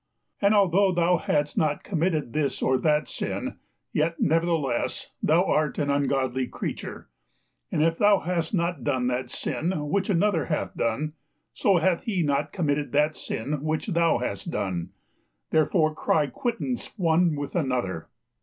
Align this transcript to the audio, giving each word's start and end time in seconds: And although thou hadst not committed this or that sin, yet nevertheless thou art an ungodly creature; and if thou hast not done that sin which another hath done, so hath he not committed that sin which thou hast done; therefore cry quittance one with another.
And 0.41 0.55
although 0.55 0.91
thou 0.91 1.17
hadst 1.17 1.59
not 1.59 1.83
committed 1.83 2.33
this 2.33 2.59
or 2.63 2.79
that 2.79 3.07
sin, 3.07 3.57
yet 3.93 4.19
nevertheless 4.19 5.11
thou 5.21 5.43
art 5.45 5.77
an 5.77 5.91
ungodly 5.91 6.47
creature; 6.47 7.07
and 7.71 7.83
if 7.83 7.99
thou 7.99 8.17
hast 8.21 8.51
not 8.51 8.83
done 8.83 9.05
that 9.09 9.29
sin 9.29 9.89
which 9.91 10.09
another 10.09 10.45
hath 10.47 10.75
done, 10.75 11.13
so 11.53 11.77
hath 11.77 12.01
he 12.05 12.23
not 12.23 12.51
committed 12.51 12.91
that 12.93 13.15
sin 13.15 13.61
which 13.61 13.89
thou 13.89 14.17
hast 14.17 14.49
done; 14.49 14.89
therefore 15.51 15.93
cry 15.93 16.25
quittance 16.25 16.91
one 16.97 17.35
with 17.35 17.55
another. 17.55 18.09